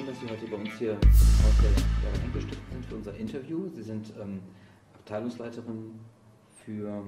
[0.00, 3.68] Schön, dass Sie heute bei uns hier aus der Henkel Stiftung sind für unser Interview.
[3.68, 4.40] Sie sind ähm,
[4.94, 6.00] Abteilungsleiterin
[6.64, 7.04] für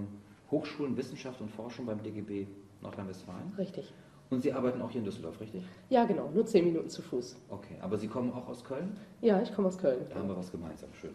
[0.51, 2.47] Hochschulen, Wissenschaft und Forschung beim DGB
[2.83, 3.55] Nordrhein-Westfalen.
[3.57, 3.95] Richtig.
[4.29, 5.65] Und Sie arbeiten auch hier in Düsseldorf, richtig?
[5.89, 7.39] Ja, genau, nur zehn Minuten zu Fuß.
[7.49, 8.95] Okay, aber Sie kommen auch aus Köln?
[9.23, 10.05] Ja, ich komme aus Köln.
[10.11, 11.15] Da haben wir was gemeinsam, schön.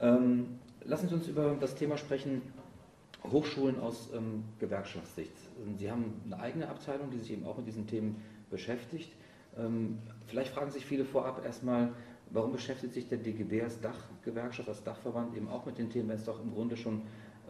[0.00, 2.40] Ähm, lassen Sie uns über das Thema sprechen,
[3.30, 5.36] Hochschulen aus ähm, Gewerkschaftssicht.
[5.76, 9.12] Sie haben eine eigene Abteilung, die sich eben auch mit diesen Themen beschäftigt.
[9.58, 11.92] Ähm, vielleicht fragen sich viele vorab erstmal,
[12.30, 16.16] warum beschäftigt sich der DGB als Dachgewerkschaft, als Dachverband eben auch mit den Themen, wenn
[16.16, 17.02] es doch im Grunde schon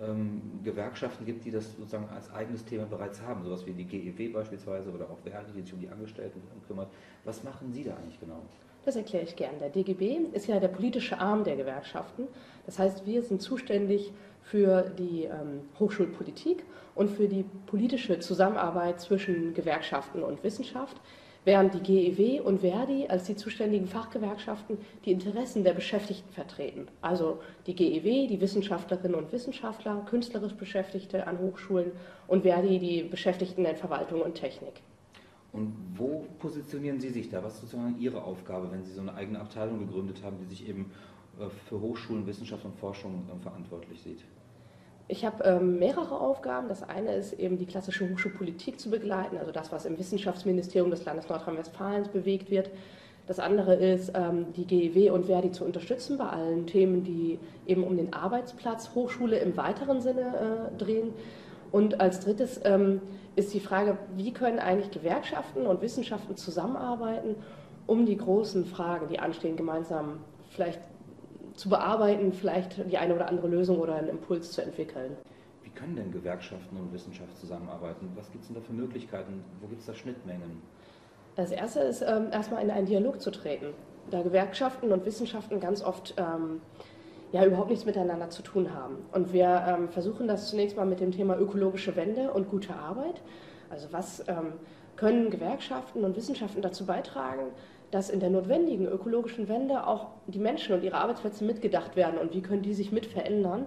[0.02, 4.32] ähm, Gewerkschaften gibt, die das sozusagen als eigenes Thema bereits haben, sowas wie die GEW
[4.32, 6.88] beispielsweise oder auch Verdi, die sich um die Angestellten kümmert.
[7.24, 8.42] Was machen Sie da eigentlich genau?
[8.84, 9.58] Das erkläre ich gern.
[9.58, 12.28] Der DGB ist ja der politische Arm der Gewerkschaften.
[12.66, 16.62] Das heißt, wir sind zuständig für die ähm, Hochschulpolitik
[16.94, 21.00] und für die politische Zusammenarbeit zwischen Gewerkschaften und Wissenschaft
[21.46, 26.88] während die GEW und Verdi als die zuständigen Fachgewerkschaften die Interessen der Beschäftigten vertreten.
[27.00, 31.92] Also die GEW, die Wissenschaftlerinnen und Wissenschaftler, künstlerisch Beschäftigte an Hochschulen
[32.26, 34.74] und Verdi, die Beschäftigten in Verwaltung und Technik.
[35.52, 37.42] Und wo positionieren Sie sich da?
[37.42, 40.68] Was ist sozusagen Ihre Aufgabe, wenn Sie so eine eigene Abteilung gegründet haben, die sich
[40.68, 40.90] eben
[41.38, 44.18] äh, für Hochschulen, Wissenschaft und Forschung äh, verantwortlich sieht?
[45.08, 46.68] Ich habe ähm, mehrere Aufgaben.
[46.68, 51.04] Das eine ist eben die klassische Hochschulpolitik zu begleiten, also das, was im Wissenschaftsministerium des
[51.04, 52.70] Landes Nordrhein-Westfalen bewegt wird.
[53.26, 57.84] Das andere ist, ähm, die GEW und Verdi zu unterstützen bei allen Themen, die eben
[57.84, 61.12] um den Arbeitsplatz Hochschule im weiteren Sinne äh, drehen.
[61.70, 63.00] Und als drittes ähm,
[63.36, 67.36] ist die Frage, wie können eigentlich Gewerkschaften und Wissenschaften zusammenarbeiten,
[67.86, 70.18] um die großen Fragen, die anstehen, gemeinsam
[70.50, 70.80] vielleicht
[71.56, 75.16] zu bearbeiten, vielleicht die eine oder andere Lösung oder einen Impuls zu entwickeln.
[75.62, 78.10] Wie können denn Gewerkschaften und Wissenschaft zusammenarbeiten?
[78.14, 79.42] Was gibt es denn da für Möglichkeiten?
[79.60, 80.62] Wo gibt es da Schnittmengen?
[81.34, 83.74] Das Erste ist ähm, erstmal in einen Dialog zu treten,
[84.10, 86.60] da Gewerkschaften und Wissenschaften ganz oft ähm,
[87.32, 88.96] ja überhaupt nichts miteinander zu tun haben.
[89.12, 93.20] Und wir ähm, versuchen das zunächst mal mit dem Thema ökologische Wende und gute Arbeit.
[93.68, 94.54] Also was ähm,
[94.96, 97.48] können Gewerkschaften und Wissenschaften dazu beitragen,
[97.96, 102.34] dass in der notwendigen ökologischen Wende auch die Menschen und ihre Arbeitsplätze mitgedacht werden und
[102.34, 103.64] wie können die sich mit verändern.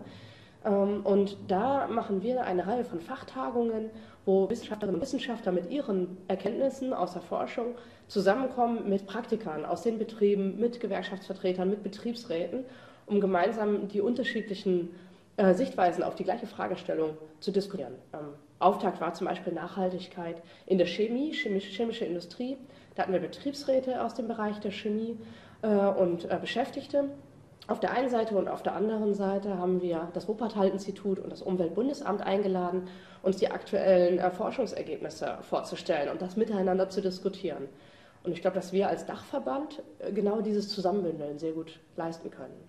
[0.63, 3.89] Ähm, und da machen wir eine Reihe von Fachtagungen,
[4.25, 7.73] wo Wissenschaftlerinnen und Wissenschaftler mit ihren Erkenntnissen aus der Forschung
[8.07, 12.65] zusammenkommen mit Praktikern aus den Betrieben, mit Gewerkschaftsvertretern, mit Betriebsräten,
[13.07, 14.89] um gemeinsam die unterschiedlichen
[15.37, 17.95] äh, Sichtweisen auf die gleiche Fragestellung zu diskutieren.
[18.13, 22.57] Ähm, Auftakt war zum Beispiel Nachhaltigkeit in der Chemie, chemische Industrie.
[22.99, 25.17] Da hatten wir Betriebsräte aus dem Bereich der Chemie
[25.61, 27.09] äh, und äh, Beschäftigte.
[27.67, 31.41] Auf der einen Seite und auf der anderen Seite haben wir das Wuppertal-Institut und das
[31.41, 32.89] Umweltbundesamt eingeladen,
[33.23, 37.69] uns die aktuellen äh, Forschungsergebnisse vorzustellen und das miteinander zu diskutieren.
[38.25, 39.81] Und ich glaube, dass wir als Dachverband
[40.13, 42.59] genau dieses Zusammenbündeln sehr gut leisten können.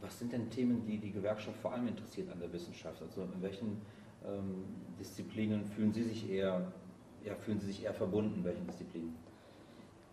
[0.00, 3.00] Was sind denn Themen, die die Gewerkschaft vor allem interessiert an der Wissenschaft?
[3.00, 3.80] Also in welchen
[4.26, 4.64] ähm,
[4.98, 6.72] Disziplinen fühlen Sie sich eher,
[7.24, 8.42] ja, fühlen Sie sich eher verbunden?
[8.42, 9.14] Welchen Disziplinen?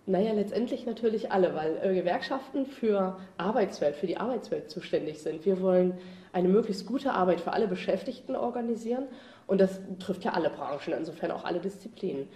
[0.05, 5.45] Naja, letztendlich natürlich alle, weil äh, Gewerkschaften für Arbeitswelt, für die Arbeitswelt zuständig sind.
[5.45, 5.93] Wir wollen
[6.33, 9.07] eine möglichst gute Arbeit für alle Beschäftigten organisieren
[9.45, 12.27] und das trifft ja alle Branchen, insofern auch alle Disziplinen.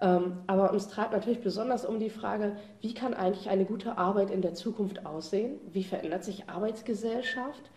[0.00, 4.30] Ähm, aber uns treibt natürlich besonders um die Frage, wie kann eigentlich eine gute Arbeit
[4.30, 5.58] in der Zukunft aussehen?
[5.72, 7.70] Wie verändert sich Arbeitsgesellschaft?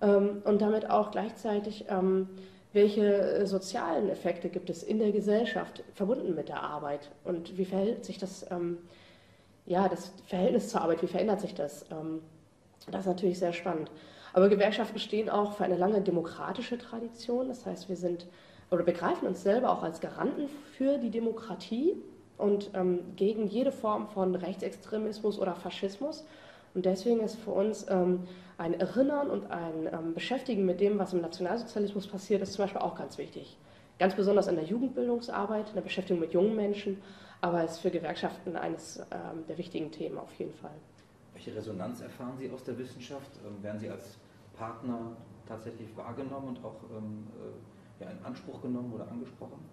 [0.00, 2.28] Ähm, und damit auch gleichzeitig ähm,
[2.76, 7.64] welche äh, sozialen Effekte gibt es in der Gesellschaft verbunden mit der Arbeit und wie
[7.64, 8.78] verhält sich das, ähm,
[9.64, 11.86] ja, das Verhältnis zur Arbeit, wie verändert sich das?
[11.90, 12.20] Ähm,
[12.90, 13.90] das ist natürlich sehr spannend.
[14.32, 17.48] Aber Gewerkschaften stehen auch für eine lange demokratische Tradition.
[17.48, 18.26] Das heißt, wir sind
[18.70, 21.96] oder begreifen uns selber auch als Garanten für die Demokratie
[22.36, 26.26] und ähm, gegen jede Form von Rechtsextremismus oder Faschismus.
[26.76, 28.24] Und deswegen ist für uns ähm,
[28.58, 32.82] ein Erinnern und ein ähm, Beschäftigen mit dem, was im Nationalsozialismus passiert, ist zum Beispiel
[32.82, 33.56] auch ganz wichtig.
[33.98, 37.02] Ganz besonders in der Jugendbildungsarbeit, in der Beschäftigung mit jungen Menschen,
[37.40, 40.74] aber es ist für Gewerkschaften eines ähm, der wichtigen Themen auf jeden Fall.
[41.32, 43.30] Welche Resonanz erfahren Sie aus der Wissenschaft?
[43.46, 44.18] Ähm, werden Sie als
[44.54, 45.16] Partner
[45.48, 47.26] tatsächlich wahrgenommen und auch ähm,
[48.00, 49.64] äh, ja, in Anspruch genommen oder angesprochen?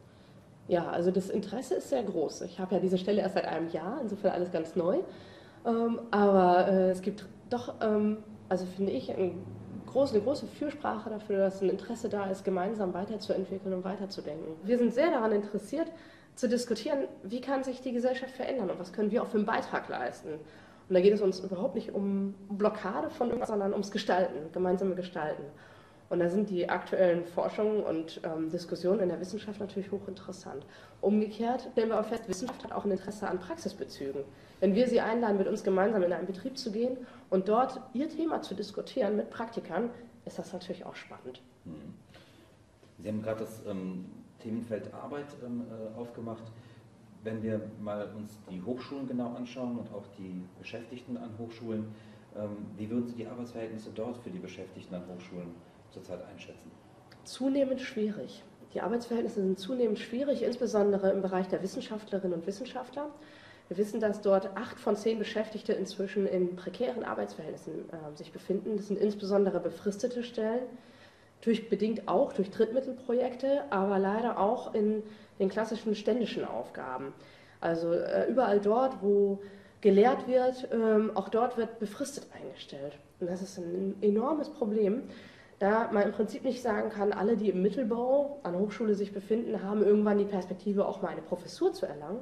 [0.70, 2.44] Ja, also das Interesse ist sehr groß.
[2.44, 5.00] Ich habe ja diese Stelle erst seit einem Jahr, insofern alles ganz neu.
[5.66, 8.18] Ähm, aber äh, es gibt doch, ähm,
[8.50, 9.44] also finde ich, ein
[9.96, 14.56] eine große Fürsprache dafür, dass ein Interesse da ist, gemeinsam weiterzuentwickeln und weiterzudenken.
[14.64, 15.92] Wir sind sehr daran interessiert,
[16.36, 19.46] zu diskutieren, wie kann sich die Gesellschaft verändern und was können wir auch für einen
[19.46, 20.30] Beitrag leisten.
[20.90, 24.96] Und da geht es uns überhaupt nicht um Blockade von irgendwas, sondern ums Gestalten, gemeinsame
[24.96, 25.44] Gestalten.
[26.10, 30.66] Und da sind die aktuellen Forschungen und ähm, Diskussionen in der Wissenschaft natürlich hochinteressant.
[31.02, 34.24] Umgekehrt stellen wir auch fest, Wissenschaft hat auch ein Interesse an Praxisbezügen.
[34.60, 36.98] Wenn wir sie einladen, mit uns gemeinsam in einen Betrieb zu gehen
[37.30, 39.90] und dort ihr Thema zu diskutieren mit Praktikern,
[40.26, 41.42] ist das natürlich auch spannend.
[41.66, 41.94] Mhm.
[43.00, 44.06] Sie haben gerade das ähm,
[44.40, 46.44] Themenfeld Arbeit ähm, äh, aufgemacht.
[47.24, 51.88] Wenn wir mal uns die Hochschulen genau anschauen und auch die Beschäftigten an Hochschulen,
[52.36, 55.52] ähm, wie würden Sie die Arbeitsverhältnisse dort für die Beschäftigten an Hochschulen
[55.94, 56.72] zurzeit einschätzen?
[57.24, 58.44] Zunehmend schwierig.
[58.74, 63.10] Die Arbeitsverhältnisse sind zunehmend schwierig, insbesondere im Bereich der Wissenschaftlerinnen und Wissenschaftler.
[63.70, 68.76] Wir wissen, dass dort acht von zehn Beschäftigte inzwischen in prekären Arbeitsverhältnissen äh, sich befinden.
[68.76, 70.64] Das sind insbesondere befristete Stellen,
[71.42, 75.04] durch, bedingt auch durch Drittmittelprojekte, aber leider auch in
[75.40, 77.14] den klassischen ständischen Aufgaben.
[77.62, 79.40] Also äh, überall dort, wo
[79.82, 82.98] gelehrt wird, ähm, auch dort wird befristet eingestellt.
[83.20, 85.04] Und das ist ein enormes Problem,
[85.64, 89.64] da man im Prinzip nicht sagen kann, alle, die im Mittelbau an Hochschule sich befinden,
[89.64, 92.20] haben irgendwann die Perspektive, auch mal eine Professur zu erlangen,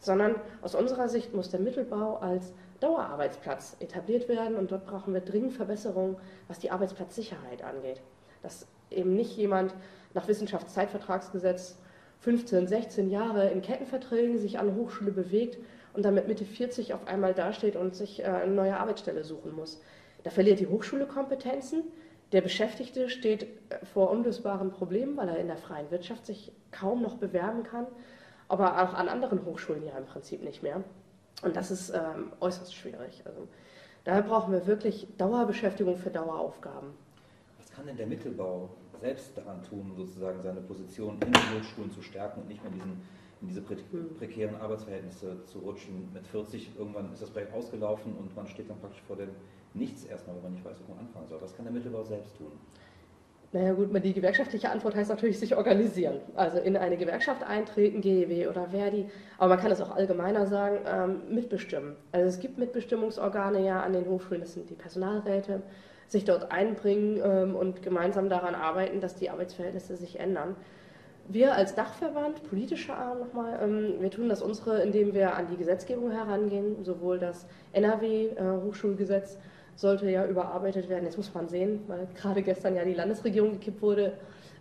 [0.00, 5.20] sondern aus unserer Sicht muss der Mittelbau als Dauerarbeitsplatz etabliert werden und dort brauchen wir
[5.20, 6.16] dringend Verbesserungen,
[6.48, 8.00] was die Arbeitsplatzsicherheit angeht.
[8.42, 9.72] Dass eben nicht jemand
[10.12, 11.78] nach Wissenschaftszeitvertragsgesetz
[12.18, 15.58] 15, 16 Jahre in Kettenverträgen sich an Hochschule bewegt
[15.92, 19.52] und dann mit Mitte 40 auf einmal dasteht und sich äh, eine neue Arbeitsstelle suchen
[19.52, 19.80] muss.
[20.24, 21.84] Da verliert die Hochschule Kompetenzen,
[22.32, 27.02] der Beschäftigte steht äh, vor unlösbaren Problemen, weil er in der freien Wirtschaft sich kaum
[27.02, 27.86] noch bewerben kann,
[28.48, 30.82] aber auch an anderen Hochschulen ja im Prinzip nicht mehr.
[31.42, 33.22] Und das ist ähm, äußerst schwierig.
[33.24, 33.48] Also,
[34.04, 36.90] daher brauchen wir wirklich Dauerbeschäftigung für Daueraufgaben.
[37.58, 38.68] Was kann denn der Mittelbau
[39.00, 42.78] selbst daran tun, sozusagen seine Position in den Hochschulen zu stärken und nicht mehr in,
[42.78, 43.02] diesen,
[43.40, 44.14] in diese pre hm.
[44.18, 46.10] prekären Arbeitsverhältnisse zu rutschen?
[46.12, 49.30] Mit 40 irgendwann ist das Projekt ausgelaufen und man steht dann praktisch vor dem
[49.74, 51.40] nichts erstmal, wenn man nicht weiß, wo man anfangen soll.
[51.40, 52.52] Was kann der Mittelbau selbst tun?
[53.52, 56.20] Naja gut, die gewerkschaftliche Antwort heißt natürlich sich organisieren.
[56.36, 59.06] Also in eine Gewerkschaft eintreten, GEW oder Verdi.
[59.38, 61.96] Aber man kann es auch allgemeiner sagen, ähm, mitbestimmen.
[62.12, 65.62] Also es gibt Mitbestimmungsorgane ja an den Hochschulen, das sind die Personalräte,
[66.06, 70.54] sich dort einbringen ähm, und gemeinsam daran arbeiten, dass die Arbeitsverhältnisse sich ändern.
[71.26, 75.56] Wir als Dachverband, politischer Arm nochmal, ähm, wir tun das unsere, indem wir an die
[75.56, 79.38] Gesetzgebung herangehen, sowohl das NRW-Hochschulgesetz, äh,
[79.76, 81.04] sollte ja überarbeitet werden.
[81.04, 84.12] Jetzt muss man sehen, weil gerade gestern ja die Landesregierung gekippt wurde,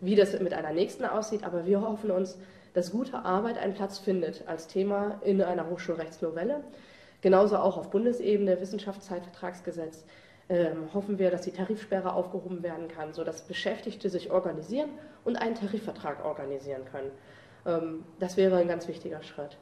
[0.02, 1.44] wie das mit einer nächsten aussieht.
[1.44, 2.38] Aber wir hoffen uns,
[2.74, 6.64] dass gute Arbeit einen Platz findet als Thema in einer Hochschulrechtsnovelle.
[7.22, 10.06] Genauso auch auf Bundesebene, Wissenschaftszeitvertragsgesetz,
[10.48, 14.90] ähm, hoffen wir, dass die Tarifsperre aufgehoben werden kann, sodass Beschäftigte sich organisieren
[15.24, 17.12] und einen Tarifvertrag organisieren können.
[17.66, 19.58] Ähm, das wäre ein ganz wichtiger Schritt.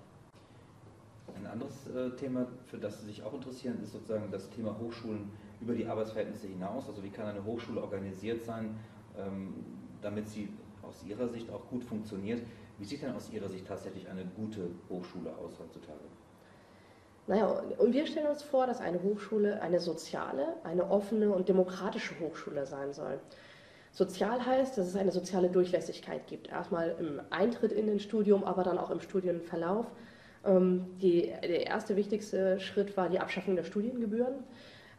[1.47, 5.31] Ein anderes äh, Thema, für das Sie sich auch interessieren, ist sozusagen das Thema Hochschulen
[5.61, 6.89] über die Arbeitsverhältnisse hinaus.
[6.89, 8.77] Also wie kann eine Hochschule organisiert sein,
[9.17, 9.53] ähm,
[10.01, 10.49] damit sie
[10.83, 12.41] aus Ihrer Sicht auch gut funktioniert.
[12.77, 15.99] Wie sieht denn aus Ihrer Sicht tatsächlich eine gute Hochschule aus heutzutage?
[17.27, 17.47] Naja,
[17.77, 22.65] und wir stellen uns vor, dass eine Hochschule eine soziale, eine offene und demokratische Hochschule
[22.65, 23.19] sein soll.
[23.93, 26.49] Sozial heißt, dass es eine soziale Durchlässigkeit gibt.
[26.49, 29.87] Erstmal im Eintritt in den Studium, aber dann auch im Studienverlauf.
[30.47, 34.35] Ähm, die, der erste wichtigste Schritt war die Abschaffung der Studiengebühren.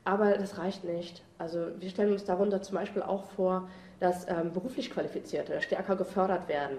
[0.04, 1.22] Aber das reicht nicht.
[1.38, 3.68] Also wir stellen uns darunter zum Beispiel auch vor,
[4.00, 6.78] dass ähm, beruflich Qualifizierte stärker gefördert werden.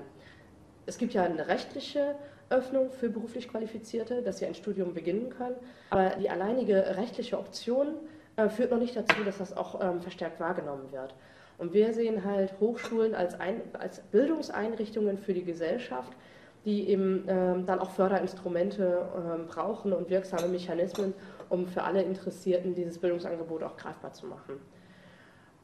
[0.85, 2.15] Es gibt ja eine rechtliche
[2.49, 5.55] Öffnung für beruflich Qualifizierte, dass sie ein Studium beginnen können.
[5.91, 7.89] Aber die alleinige rechtliche Option
[8.35, 11.13] äh, führt noch nicht dazu, dass das auch ähm, verstärkt wahrgenommen wird.
[11.57, 16.13] Und wir sehen halt Hochschulen als, ein, als Bildungseinrichtungen für die Gesellschaft,
[16.65, 21.13] die eben ähm, dann auch Förderinstrumente ähm, brauchen und wirksame Mechanismen,
[21.49, 24.59] um für alle Interessierten dieses Bildungsangebot auch greifbar zu machen.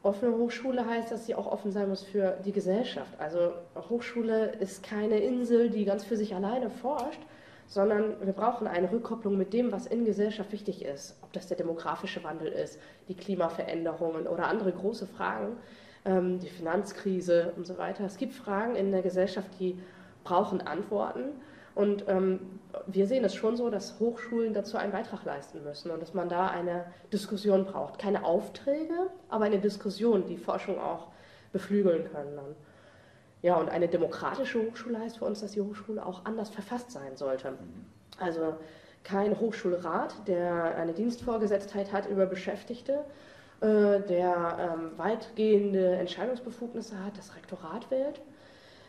[0.02, 3.18] Offene Hochschule heißt, dass sie auch offen sein muss für die Gesellschaft.
[3.18, 3.52] Also
[3.88, 7.20] Hochschule ist keine Insel, die ganz für sich alleine forscht,
[7.66, 11.18] sondern wir brauchen eine Rückkopplung mit dem, was in Gesellschaft wichtig ist.
[11.22, 15.56] Ob das der demografische Wandel ist, die Klimaveränderungen oder andere große Fragen,
[16.04, 18.04] ähm, die Finanzkrise und so weiter.
[18.04, 19.76] Es gibt Fragen in der Gesellschaft, die
[20.26, 21.40] brauchen Antworten.
[21.74, 22.40] Und ähm,
[22.86, 26.28] wir sehen es schon so, dass Hochschulen dazu einen Beitrag leisten müssen und dass man
[26.28, 27.98] da eine Diskussion braucht.
[27.98, 31.08] Keine Aufträge, aber eine Diskussion, die Forschung auch
[31.52, 32.36] beflügeln können.
[32.36, 32.54] Dann.
[33.42, 37.16] Ja, und eine demokratische Hochschule heißt für uns, dass die Hochschule auch anders verfasst sein
[37.16, 37.52] sollte.
[38.18, 38.54] Also
[39.04, 43.04] kein Hochschulrat, der eine Dienstvorgesetztheit hat über Beschäftigte,
[43.60, 48.20] äh, der ähm, weitgehende Entscheidungsbefugnisse hat, das Rektorat wählt.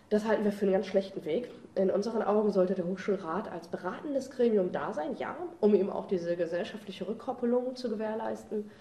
[0.10, 1.50] Das halten wir für einen ganz schlechten Weg.
[1.76, 6.08] In unseren Augen sollte der Hochschulrat als beratendes Gremium da sein, ja, um eben auch
[6.08, 8.72] diese gesellschaftliche Rückkoppelung zu gewährleisten.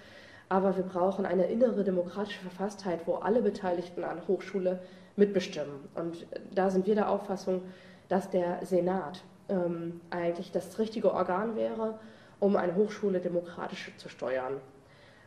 [0.48, 4.78] Aber wir brauchen eine innere demokratische Verfasstheit, wo alle Beteiligten an Hochschule
[5.16, 5.88] mitbestimmen.
[5.96, 7.62] Und da sind wir der Auffassung,
[8.08, 11.98] dass der Senat ähm, eigentlich das richtige Organ wäre,
[12.38, 14.60] um eine Hochschule demokratisch zu steuern,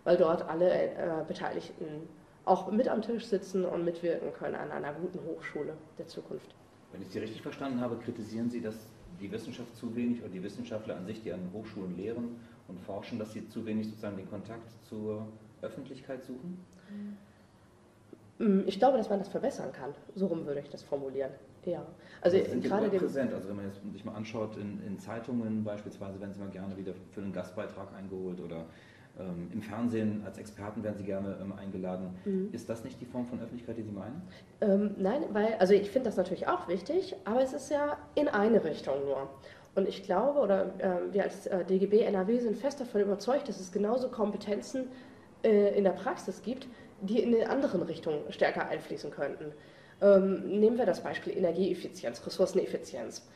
[0.06, 0.90] weil dort alle äh,
[1.28, 2.08] Beteiligten
[2.46, 6.56] auch mit am Tisch sitzen und mitwirken können an einer guten Hochschule der Zukunft.
[6.92, 8.76] Wenn ich Sie richtig verstanden habe, kritisieren Sie, dass
[9.20, 13.20] die Wissenschaft zu wenig oder die Wissenschaftler an sich, die an Hochschulen lehren und forschen,
[13.20, 15.28] dass sie zu wenig sozusagen den Kontakt zur
[15.62, 16.66] Öffentlichkeit suchen?
[18.40, 19.94] Mm, ich glaube, dass man das verbessern kann.
[20.16, 21.32] So rum würde ich das formulieren.
[21.66, 21.86] Ja.
[22.22, 23.34] Also sind gerade dem präsent.
[23.34, 26.78] Also wenn man jetzt sich mal anschaut in, in Zeitungen beispielsweise, werden sie mal gerne
[26.78, 28.66] wieder für einen Gastbeitrag eingeholt oder
[29.20, 32.16] ähm, Im Fernsehen als Experten werden Sie gerne ähm, eingeladen.
[32.26, 32.50] Mhm.
[32.52, 34.22] Ist das nicht die Form von Öffentlichkeit, die Sie meinen?
[34.62, 38.28] Ähm, nein, weil, also ich finde das natürlich auch wichtig, aber es ist ja in
[38.28, 39.30] eine Richtung nur.
[39.76, 43.60] Und ich glaube, oder äh, wir als äh, DGB NRW sind fest davon überzeugt, dass
[43.60, 44.88] es genauso Kompetenzen
[45.44, 46.68] äh, in der Praxis gibt,
[47.02, 49.54] die in eine andere Richtung stärker einfließen könnten.
[50.02, 53.28] Ähm, nehmen wir das Beispiel Energieeffizienz, Ressourceneffizienz.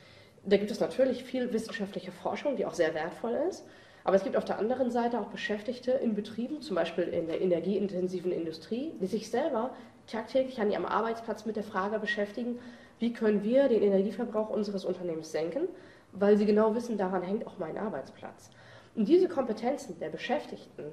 [0.45, 3.65] Da gibt es natürlich viel wissenschaftliche Forschung, die auch sehr wertvoll ist.
[4.03, 7.41] Aber es gibt auf der anderen Seite auch Beschäftigte in Betrieben, zum Beispiel in der
[7.41, 9.71] energieintensiven Industrie, die sich selber
[10.07, 12.59] tagtäglich an ihrem Arbeitsplatz mit der Frage beschäftigen,
[12.99, 15.67] wie können wir den Energieverbrauch unseres Unternehmens senken,
[16.11, 18.49] weil sie genau wissen, daran hängt auch mein Arbeitsplatz.
[18.95, 20.83] Und diese Kompetenzen der Beschäftigten,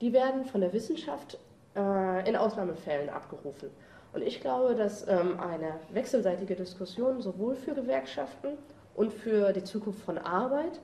[0.00, 1.38] die werden von der Wissenschaft
[1.74, 3.70] äh, in Ausnahmefällen abgerufen.
[4.12, 8.58] Und ich glaube, dass ähm, eine wechselseitige Diskussion sowohl für Gewerkschaften
[8.94, 10.80] und für die Zukunft von Arbeit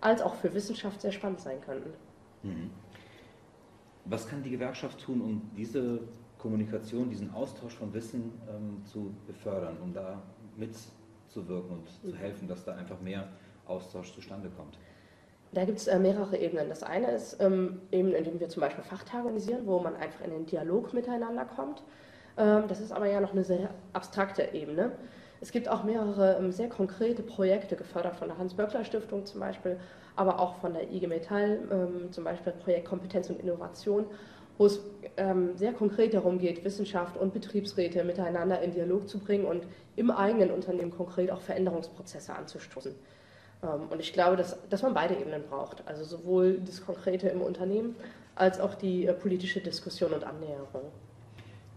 [0.00, 1.90] als auch für Wissenschaft sehr spannend sein könnten.
[2.42, 2.70] Mhm.
[4.04, 6.00] Was kann die Gewerkschaft tun, um diese
[6.38, 10.22] Kommunikation, diesen Austausch von Wissen ähm, zu befördern, um da
[10.56, 12.10] mitzuwirken und mhm.
[12.10, 13.28] zu helfen, dass da einfach mehr
[13.66, 14.78] Austausch zustande kommt?
[15.52, 16.68] Da gibt es äh, mehrere Ebenen.
[16.68, 20.30] Das eine ist ähm, eben, indem wir zum Beispiel Fachtage organisieren, wo man einfach in
[20.30, 21.82] den Dialog miteinander kommt.
[22.36, 24.92] Ähm, das ist aber ja noch eine sehr abstrakte Ebene.
[25.40, 29.78] Es gibt auch mehrere ähm, sehr konkrete Projekte, gefördert von der Hans-Böckler-Stiftung zum Beispiel,
[30.16, 34.06] aber auch von der IG Metall, ähm, zum Beispiel Projekt Kompetenz und Innovation,
[34.58, 34.80] wo es
[35.18, 39.66] ähm, sehr konkret darum geht, Wissenschaft und Betriebsräte miteinander in Dialog zu bringen und
[39.96, 42.94] im eigenen Unternehmen konkret auch Veränderungsprozesse anzustoßen.
[43.90, 47.96] und ich glaube, dass, dass man beide Ebenen braucht, also sowohl das Konkrete im Unternehmen
[48.36, 50.92] als auch die äh, politische Diskussion und Annäherung.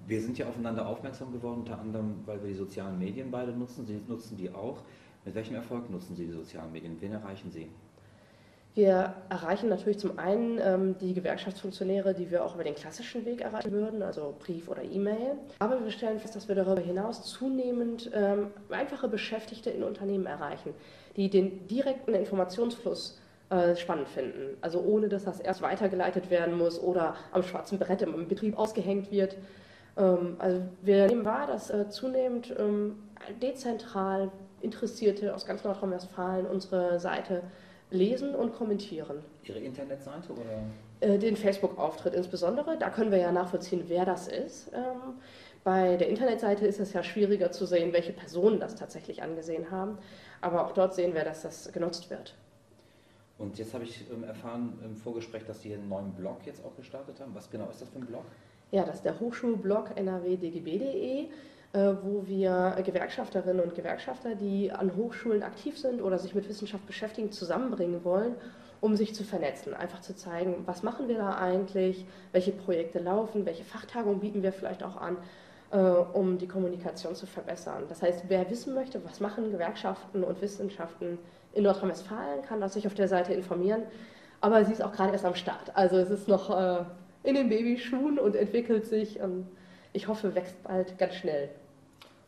[0.10, 3.86] Wir sind ja aufeinander aufmerksam geworden, unter anderem, weil wir die sozialen Medien beide nutzen.
[3.86, 4.82] Sie nutzen die auch.
[5.24, 6.98] Mit welchem Erfolg nutzen Sie die sozialen Medien?
[7.00, 7.70] Wen erreichen Sie?
[8.74, 13.42] Wir erreichen natürlich zum einen ähm, die Gewerkschaftsfunktionäre, die wir auch über den klassischen Weg
[13.42, 15.36] erreichen würden, also Brief oder E-Mail.
[15.60, 20.74] Aber wir stellen fest, dass wir darüber hinaus zunehmend ähm, einfache Beschäftigte in Unternehmen erreichen,
[21.18, 23.20] die den direkten Informationsfluss
[23.52, 24.58] äh, spannend finden.
[24.62, 29.12] Also ohne, dass das erst weitergeleitet werden muss oder am schwarzen Brett im Betrieb ausgehängt
[29.12, 29.38] wird.
[30.00, 32.98] Ähm, also wir nehmen wahr, dass äh, zunehmend ähm,
[33.42, 37.44] dezentral Interessierte aus ganz Nordrhein-Westfalen unsere Seite
[37.92, 39.24] lesen und kommentieren.
[39.44, 40.44] Ihre Internetseite oder?
[41.02, 42.78] Äh, den Facebook-Auftritt insbesondere.
[42.78, 44.72] Da können wir ja nachvollziehen, wer das ist.
[44.74, 45.16] Ähm,
[45.64, 49.98] bei der Internetseite ist es ja schwieriger zu sehen, welche Personen das tatsächlich angesehen haben.
[50.42, 52.36] Aber auch dort sehen wir, dass das genutzt wird.
[53.38, 57.20] Und jetzt habe ich erfahren im Vorgespräch, dass Sie einen neuen Blog jetzt auch gestartet
[57.22, 57.34] haben.
[57.34, 58.26] Was genau ist das für ein Blog?
[58.72, 61.28] Ja, das ist der Hochschulblog nrwdgb.de, äh,
[62.04, 67.32] wo wir Gewerkschafterinnen und Gewerkschafter, die an Hochschulen aktiv sind oder sich mit Wissenschaft beschäftigen,
[67.32, 68.36] zusammenbringen wollen,
[68.80, 69.74] um sich zu vernetzen.
[69.74, 74.54] Einfach zu zeigen, was machen wir da eigentlich, welche Projekte laufen, welche Fachtagungen bieten wir
[74.54, 75.18] vielleicht auch an,
[75.72, 77.86] äh, um die Kommunikation zu verbessern.
[77.90, 81.18] Das heißt, wer wissen möchte, was machen Gewerkschaften und Wissenschaften
[81.54, 83.82] in Nordrhein-Westfalen, kann das sich auf der Seite informieren.
[84.42, 85.76] Aber sie ist auch gerade erst am Start.
[85.76, 86.84] Also es ist noch äh,
[87.24, 89.20] in den Babyschuhen und entwickelt sich.
[89.20, 89.48] Und
[89.94, 91.50] ich hoffe, wächst bald ganz schnell.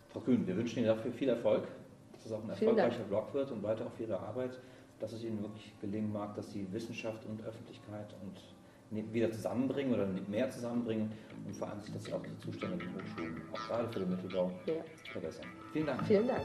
[0.10, 1.68] Frau Kühn, wir wünschen Ihnen dafür viel Erfolg,
[2.12, 4.60] dass es auch ein erfolgreicher Blog wird und weiter auf Ihre Arbeit,
[5.00, 10.06] dass es Ihnen wirklich gelingen mag, dass Sie Wissenschaft und Öffentlichkeit und wieder zusammenbringen oder
[10.28, 11.12] mehr zusammenbringen
[11.48, 14.10] und vor allem sich das auch die Zustände in den Hochschulen, auch gerade für den
[14.10, 14.74] Mittelbau, ja.
[15.12, 15.46] verbessern.
[15.72, 16.06] Vielen Dank.
[16.06, 16.42] Vielen Dank.